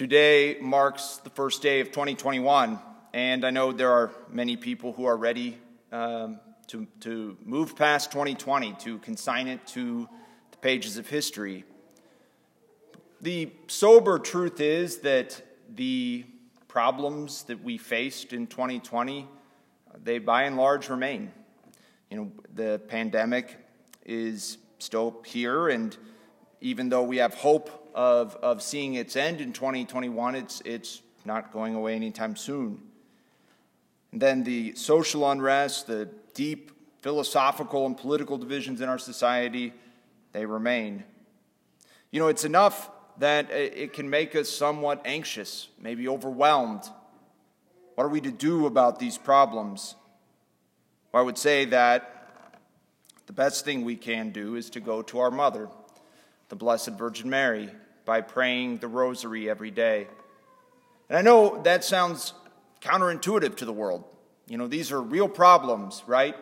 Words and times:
Today 0.00 0.56
marks 0.62 1.18
the 1.18 1.28
first 1.28 1.60
day 1.60 1.80
of 1.80 1.88
2021, 1.88 2.78
and 3.12 3.44
I 3.44 3.50
know 3.50 3.70
there 3.70 3.92
are 3.92 4.10
many 4.30 4.56
people 4.56 4.94
who 4.94 5.04
are 5.04 5.14
ready 5.18 5.58
um, 5.92 6.40
to, 6.68 6.86
to 7.00 7.36
move 7.44 7.76
past 7.76 8.10
2020, 8.10 8.72
to 8.80 8.96
consign 9.00 9.46
it 9.46 9.66
to 9.66 10.08
the 10.52 10.56
pages 10.56 10.96
of 10.96 11.06
history. 11.06 11.66
The 13.20 13.52
sober 13.66 14.18
truth 14.18 14.62
is 14.62 15.00
that 15.00 15.42
the 15.68 16.24
problems 16.66 17.42
that 17.42 17.62
we 17.62 17.76
faced 17.76 18.32
in 18.32 18.46
2020, 18.46 19.28
they 20.02 20.18
by 20.18 20.44
and 20.44 20.56
large 20.56 20.88
remain. 20.88 21.30
You 22.10 22.16
know, 22.16 22.32
the 22.54 22.80
pandemic 22.88 23.54
is 24.06 24.56
still 24.78 25.20
here, 25.26 25.68
and 25.68 25.94
even 26.60 26.88
though 26.88 27.02
we 27.02 27.18
have 27.18 27.34
hope 27.34 27.90
of, 27.94 28.36
of 28.36 28.62
seeing 28.62 28.94
its 28.94 29.16
end 29.16 29.40
in 29.40 29.52
2021, 29.52 30.34
it's, 30.34 30.62
it's 30.64 31.02
not 31.24 31.52
going 31.52 31.74
away 31.74 31.94
anytime 31.94 32.36
soon. 32.36 32.80
And 34.12 34.20
then 34.20 34.44
the 34.44 34.74
social 34.74 35.30
unrest, 35.30 35.86
the 35.86 36.08
deep 36.34 36.72
philosophical 37.00 37.86
and 37.86 37.96
political 37.96 38.36
divisions 38.38 38.80
in 38.80 38.88
our 38.88 38.98
society, 38.98 39.72
they 40.32 40.46
remain. 40.46 41.04
You 42.10 42.20
know, 42.20 42.28
it's 42.28 42.44
enough 42.44 42.90
that 43.18 43.50
it 43.50 43.92
can 43.92 44.08
make 44.08 44.34
us 44.34 44.48
somewhat 44.48 45.02
anxious, 45.04 45.68
maybe 45.80 46.08
overwhelmed. 46.08 46.82
What 47.94 48.04
are 48.04 48.08
we 48.08 48.20
to 48.22 48.30
do 48.30 48.66
about 48.66 48.98
these 48.98 49.18
problems? 49.18 49.94
Well, 51.12 51.22
I 51.22 51.24
would 51.24 51.38
say 51.38 51.66
that 51.66 52.16
the 53.26 53.32
best 53.32 53.64
thing 53.64 53.84
we 53.84 53.96
can 53.96 54.30
do 54.30 54.56
is 54.56 54.70
to 54.70 54.80
go 54.80 55.02
to 55.02 55.18
our 55.18 55.30
mother, 55.30 55.68
the 56.50 56.56
Blessed 56.56 56.90
Virgin 56.90 57.30
Mary, 57.30 57.70
by 58.04 58.20
praying 58.20 58.78
the 58.78 58.88
rosary 58.88 59.48
every 59.48 59.70
day. 59.70 60.06
And 61.08 61.16
I 61.16 61.22
know 61.22 61.62
that 61.62 61.84
sounds 61.84 62.34
counterintuitive 62.80 63.56
to 63.56 63.64
the 63.64 63.72
world. 63.72 64.04
You 64.48 64.58
know, 64.58 64.66
these 64.66 64.92
are 64.92 65.00
real 65.00 65.28
problems, 65.28 66.02
right? 66.06 66.36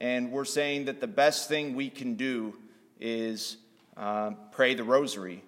And 0.00 0.30
we're 0.30 0.44
saying 0.44 0.86
that 0.86 1.00
the 1.00 1.06
best 1.06 1.48
thing 1.48 1.74
we 1.74 1.88
can 1.88 2.14
do 2.14 2.54
is 3.00 3.56
uh, 3.96 4.32
pray 4.50 4.74
the 4.74 4.84
rosary. 4.84 5.42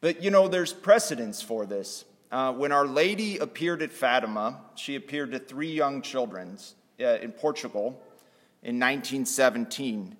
But 0.00 0.22
you 0.22 0.30
know, 0.30 0.48
there's 0.48 0.72
precedence 0.72 1.40
for 1.42 1.64
this. 1.64 2.04
Uh, 2.30 2.52
when 2.52 2.72
Our 2.72 2.86
Lady 2.86 3.38
appeared 3.38 3.82
at 3.82 3.92
Fatima, 3.92 4.60
she 4.74 4.96
appeared 4.96 5.32
to 5.32 5.38
three 5.38 5.72
young 5.72 6.02
children 6.02 6.58
uh, 7.00 7.04
in 7.04 7.32
Portugal 7.32 8.02
in 8.62 8.78
1917. 8.78 10.16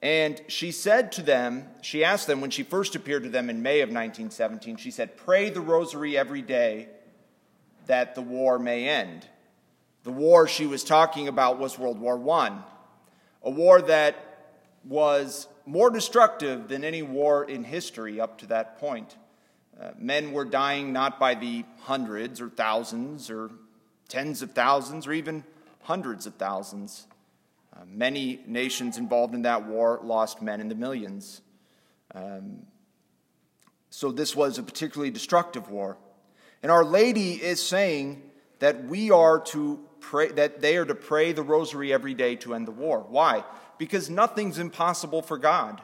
And 0.00 0.40
she 0.46 0.70
said 0.70 1.10
to 1.12 1.22
them, 1.22 1.68
she 1.82 2.04
asked 2.04 2.26
them 2.26 2.40
when 2.40 2.50
she 2.50 2.62
first 2.62 2.94
appeared 2.94 3.24
to 3.24 3.28
them 3.28 3.50
in 3.50 3.62
May 3.62 3.80
of 3.80 3.88
1917, 3.88 4.76
she 4.76 4.90
said, 4.92 5.16
Pray 5.16 5.50
the 5.50 5.60
rosary 5.60 6.16
every 6.16 6.42
day 6.42 6.88
that 7.86 8.14
the 8.14 8.22
war 8.22 8.58
may 8.58 8.88
end. 8.88 9.26
The 10.04 10.12
war 10.12 10.46
she 10.46 10.66
was 10.66 10.84
talking 10.84 11.26
about 11.26 11.58
was 11.58 11.78
World 11.78 11.98
War 11.98 12.16
I, 12.30 12.58
a 13.42 13.50
war 13.50 13.82
that 13.82 14.24
was 14.84 15.48
more 15.66 15.90
destructive 15.90 16.68
than 16.68 16.84
any 16.84 17.02
war 17.02 17.44
in 17.44 17.64
history 17.64 18.20
up 18.20 18.38
to 18.38 18.46
that 18.46 18.78
point. 18.78 19.16
Uh, 19.80 19.90
men 19.98 20.32
were 20.32 20.44
dying 20.44 20.92
not 20.92 21.18
by 21.18 21.34
the 21.34 21.64
hundreds 21.80 22.40
or 22.40 22.48
thousands 22.48 23.30
or 23.30 23.50
tens 24.08 24.42
of 24.42 24.52
thousands 24.52 25.06
or 25.06 25.12
even 25.12 25.44
hundreds 25.82 26.26
of 26.26 26.34
thousands. 26.34 27.06
Uh, 27.78 27.82
many 27.86 28.40
nations 28.46 28.98
involved 28.98 29.34
in 29.34 29.42
that 29.42 29.66
war 29.66 30.00
lost 30.02 30.42
men 30.42 30.60
in 30.60 30.68
the 30.68 30.74
millions. 30.74 31.40
Um, 32.14 32.66
so 33.90 34.10
this 34.10 34.34
was 34.34 34.58
a 34.58 34.62
particularly 34.62 35.10
destructive 35.10 35.70
war. 35.70 35.96
And 36.62 36.72
Our 36.72 36.84
Lady 36.84 37.34
is 37.34 37.62
saying 37.62 38.22
that 38.58 38.84
we 38.84 39.10
are 39.10 39.38
to 39.40 39.78
pray, 40.00 40.28
that 40.32 40.60
they 40.60 40.76
are 40.76 40.84
to 40.84 40.94
pray 40.94 41.32
the 41.32 41.42
rosary 41.42 41.92
every 41.92 42.14
day 42.14 42.34
to 42.36 42.54
end 42.54 42.66
the 42.66 42.72
war. 42.72 43.06
Why? 43.08 43.44
because 43.78 44.10
nothing's 44.10 44.58
impossible 44.58 45.22
for 45.22 45.38
God. 45.38 45.80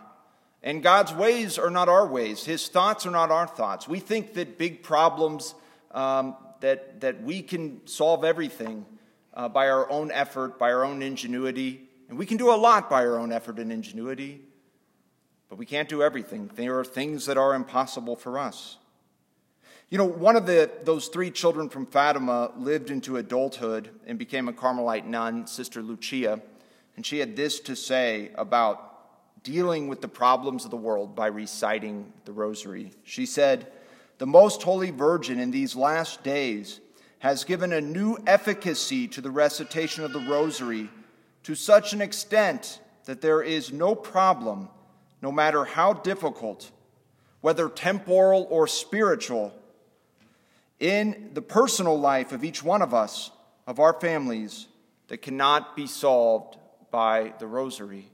And 0.63 0.83
God's 0.83 1.13
ways 1.13 1.59
are 1.59 1.71
not 1.71 1.89
our 1.89 2.07
ways, 2.07 2.45
His 2.45 2.69
thoughts 2.69 3.07
are 3.07 3.11
not 3.11 3.31
our 3.31 3.47
thoughts. 3.47 3.89
We 3.89 4.01
think 4.01 4.35
that 4.35 4.59
big 4.59 4.83
problems, 4.83 5.55
um, 5.93 6.37
that, 6.61 7.01
that 7.01 7.23
we 7.23 7.43
can 7.43 7.87
solve 7.87 8.25
everything 8.25 8.85
uh, 9.35 9.49
by 9.49 9.69
our 9.69 9.89
own 9.91 10.11
effort, 10.11 10.59
by 10.59 10.73
our 10.73 10.85
own 10.85 11.03
ingenuity. 11.03 11.84
And 12.09 12.19
we 12.19 12.27
can 12.27 12.37
do 12.37 12.53
a 12.53 12.57
lot 12.57 12.91
by 12.91 13.05
our 13.05 13.19
own 13.19 13.33
effort 13.33 13.59
and 13.59 13.73
ingenuity, 13.73 14.43
but 15.49 15.59
we 15.59 15.67
can't 15.67 15.89
do 15.89 16.03
everything. 16.03 16.51
There 16.55 16.79
are 16.79 16.85
things 16.85 17.27
that 17.27 17.39
are 17.39 17.55
impossible 17.55 18.17
for 18.17 18.39
us. 18.39 18.79
You 19.91 19.99
know, 19.99 20.05
one 20.05 20.35
of 20.35 20.47
the, 20.47 20.71
those 20.83 21.09
three 21.09 21.31
children 21.31 21.69
from 21.69 21.87
Fatima 21.87 22.53
lived 22.57 22.91
into 22.91 23.17
adulthood 23.17 23.91
and 24.07 24.19
became 24.19 24.49
a 24.49 24.53
Carmelite 24.53 25.07
nun, 25.07 25.47
Sister 25.47 25.83
Lucia. 25.83 26.41
And 26.97 27.05
she 27.05 27.19
had 27.19 27.37
this 27.37 27.61
to 27.61 27.77
say 27.77 28.31
about 28.35 29.43
dealing 29.45 29.89
with 29.89 30.01
the 30.01 30.09
problems 30.09 30.65
of 30.65 30.71
the 30.71 30.77
world 30.77 31.15
by 31.15 31.27
reciting 31.27 32.13
the 32.25 32.33
rosary. 32.33 32.93
She 33.05 33.27
said, 33.27 33.71
The 34.19 34.27
Most 34.27 34.63
Holy 34.63 34.91
Virgin 34.91 35.39
in 35.39 35.51
these 35.51 35.77
last 35.77 36.25
days 36.25 36.81
has 37.19 37.45
given 37.45 37.73
a 37.73 37.81
new 37.81 38.17
efficacy 38.27 39.07
to 39.09 39.21
the 39.21 39.31
recitation 39.31 40.03
of 40.03 40.13
the 40.13 40.27
rosary 40.29 40.89
to 41.45 41.55
such 41.55 41.93
an 41.93 42.01
extent 42.01 42.81
that 43.05 43.21
there 43.21 43.43
is 43.43 43.73
no 43.73 43.95
problem, 43.95 44.69
no 45.23 45.31
matter 45.31 45.65
how 45.65 45.93
difficult, 45.93 46.71
whether 47.41 47.69
temporal 47.69 48.47
or 48.51 48.67
spiritual, 48.67 49.53
in 50.81 51.31
the 51.35 51.43
personal 51.43 51.99
life 51.99 52.33
of 52.33 52.45
each 52.45 52.63
one 52.63 52.83
of 52.83 52.93
us, 52.93 53.31
of 53.67 53.79
our 53.79 53.99
families, 54.01 54.67
that 55.09 55.19
cannot 55.19 55.77
be 55.77 55.87
solved 55.87 56.57
by 56.91 57.33
the 57.39 57.47
rosary. 57.47 58.09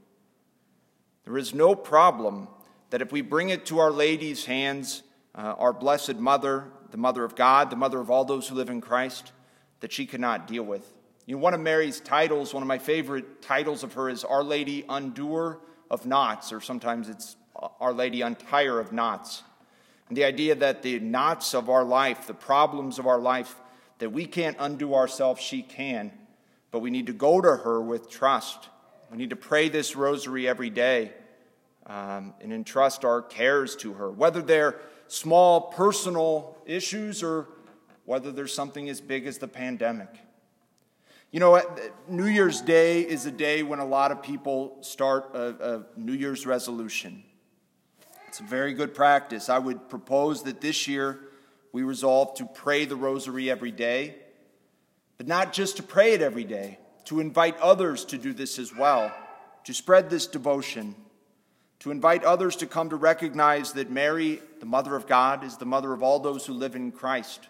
There 1.24 1.38
is 1.38 1.54
no 1.54 1.74
problem 1.74 2.48
that 2.91 3.02
if 3.02 3.12
we 3.12 3.20
bring 3.20 3.50
it 3.50 3.66
to 3.66 3.78
Our 3.78 3.92
Lady's 3.92 4.44
hands, 4.44 5.02
uh, 5.34 5.54
our 5.58 5.72
Blessed 5.72 6.16
Mother, 6.16 6.64
the 6.91 6.97
Mother 6.97 7.24
of 7.24 7.36
God, 7.36 7.70
the 7.70 7.76
Mother 7.76 8.00
of 8.00 8.10
all 8.10 8.24
those 8.24 8.48
who 8.48 8.56
live 8.56 8.70
in 8.70 8.80
Christ, 8.80 9.32
that 9.80 9.92
she 9.92 10.06
cannot 10.06 10.48
deal 10.48 10.64
with. 10.64 10.92
You 11.26 11.36
know, 11.36 11.42
one 11.42 11.54
of 11.54 11.60
Mary's 11.60 12.00
titles, 12.00 12.54
one 12.54 12.62
of 12.62 12.66
my 12.66 12.78
favorite 12.78 13.42
titles 13.42 13.82
of 13.82 13.92
her 13.94 14.08
is 14.08 14.25
Our 14.25 14.42
Lady 14.42 14.84
Undoer 14.88 15.58
of 15.91 16.06
Knots, 16.06 16.53
or 16.53 16.60
sometimes 16.60 17.08
it's 17.08 17.36
Our 17.81 17.92
Lady 17.92 18.22
Untier 18.22 18.81
of 18.81 18.92
Knots. 18.92 19.42
And 20.09 20.16
the 20.16 20.25
idea 20.25 20.54
that 20.56 20.82
the 20.82 20.98
knots 20.98 21.54
of 21.54 21.70
our 21.70 21.84
life, 21.84 22.26
the 22.26 22.34
problems 22.34 22.98
of 22.98 23.06
our 23.06 23.20
life, 23.20 23.54
that 23.98 24.10
we 24.10 24.26
can't 24.26 24.56
undo 24.59 24.94
ourselves, 24.94 25.41
she 25.41 25.62
can. 25.62 26.10
But 26.70 26.80
we 26.80 26.91
need 26.91 27.06
to 27.06 27.12
go 27.12 27.41
to 27.41 27.56
her 27.56 27.80
with 27.80 28.10
trust. 28.10 28.69
We 29.10 29.19
need 29.19 29.30
to 29.30 29.36
pray 29.36 29.69
this 29.69 29.94
rosary 29.94 30.48
every 30.48 30.70
day 30.70 31.12
um, 31.86 32.34
and 32.41 32.53
entrust 32.53 33.04
our 33.04 33.22
cares 33.22 33.76
to 33.76 33.92
her, 33.94 34.10
whether 34.10 34.42
they're 34.42 34.80
small 35.09 35.60
personal 35.72 36.56
issues 36.66 37.22
or 37.22 37.48
whether 38.04 38.32
there's 38.32 38.54
something 38.54 38.88
as 38.88 39.00
big 39.00 39.26
as 39.26 39.38
the 39.38 39.48
pandemic. 39.48 40.09
You 41.30 41.41
know, 41.41 41.62
New 42.08 42.26
Year's 42.26 42.60
Day 42.60 43.02
is 43.02 43.26
a 43.26 43.30
day 43.30 43.62
when 43.62 43.78
a 43.78 43.84
lot 43.84 44.10
of 44.10 44.22
people 44.22 44.78
start 44.80 45.30
a, 45.34 45.74
a 45.74 45.84
New 45.96 46.12
Year's 46.12 46.44
resolution. 46.46 47.22
It's 48.28 48.41
a 48.41 48.44
very 48.44 48.74
good 48.74 48.94
practice. 48.94 49.48
I 49.48 49.58
would 49.58 49.88
propose 49.88 50.42
that 50.44 50.60
this 50.60 50.88
year 50.88 51.20
we 51.72 51.82
resolve 51.82 52.34
to 52.34 52.46
pray 52.46 52.84
the 52.84 52.96
rosary 52.96 53.50
every 53.50 53.70
day 53.70 54.16
but 55.20 55.28
not 55.28 55.52
just 55.52 55.76
to 55.76 55.82
pray 55.82 56.14
it 56.14 56.22
every 56.22 56.44
day, 56.44 56.78
to 57.04 57.20
invite 57.20 57.54
others 57.58 58.06
to 58.06 58.16
do 58.16 58.32
this 58.32 58.58
as 58.58 58.74
well, 58.74 59.12
to 59.64 59.74
spread 59.74 60.08
this 60.08 60.26
devotion, 60.26 60.94
to 61.80 61.91
invite 61.91 62.24
others 62.24 62.56
to 62.56 62.66
come 62.66 62.88
to 62.88 62.97
recognize 62.97 63.74
that 63.74 63.91
Mary, 63.91 64.41
the 64.60 64.65
Mother 64.65 64.97
of 64.97 65.06
God, 65.06 65.44
is 65.44 65.59
the 65.59 65.66
mother 65.66 65.92
of 65.92 66.03
all 66.03 66.21
those 66.21 66.47
who 66.47 66.54
live 66.54 66.74
in 66.74 66.91
Christ, 66.91 67.48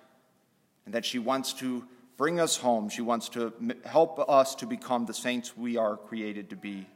and 0.85 0.93
that 0.97 1.05
she 1.05 1.21
wants 1.21 1.53
to 1.53 1.85
bring 2.21 2.39
us 2.39 2.59
home. 2.59 2.91
She 2.91 3.01
wants 3.01 3.31
to 3.31 3.51
help 3.87 4.23
us 4.29 4.55
to 4.57 4.67
become 4.67 5.07
the 5.07 5.15
saints 5.15 5.57
we 5.57 5.79
are 5.79 5.97
created 5.97 6.51
to 6.51 6.57
be. 6.57 6.87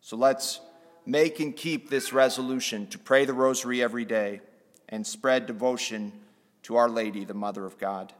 So 0.00 0.16
let's 0.16 0.60
make 1.06 1.38
and 1.38 1.54
keep 1.54 1.88
this 1.88 2.12
resolution 2.12 2.88
to 2.88 2.98
pray 2.98 3.26
the 3.26 3.32
rosary 3.32 3.80
every 3.80 4.04
day 4.04 4.40
and 4.88 5.06
spread 5.06 5.46
devotion 5.46 6.12
to 6.64 6.74
Our 6.74 6.88
Lady, 6.88 7.24
the 7.24 7.32
Mother 7.32 7.64
of 7.64 7.78
God. 7.78 8.12